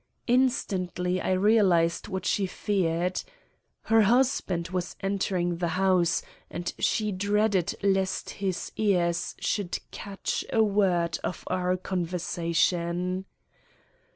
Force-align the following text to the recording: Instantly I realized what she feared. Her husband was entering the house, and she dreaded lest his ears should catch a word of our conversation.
Instantly 0.25 1.21
I 1.21 1.33
realized 1.33 2.07
what 2.07 2.25
she 2.25 2.47
feared. 2.47 3.21
Her 3.83 4.01
husband 4.01 4.69
was 4.69 4.95
entering 5.01 5.57
the 5.57 5.67
house, 5.77 6.23
and 6.49 6.73
she 6.79 7.11
dreaded 7.11 7.75
lest 7.83 8.31
his 8.31 8.71
ears 8.77 9.35
should 9.37 9.77
catch 9.91 10.43
a 10.51 10.63
word 10.63 11.19
of 11.23 11.43
our 11.51 11.77
conversation. 11.77 13.25